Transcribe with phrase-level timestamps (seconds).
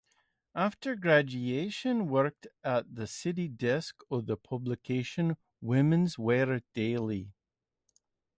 [0.55, 7.29] After graduation worked at the city desk of the publication "Women's Wear Daily".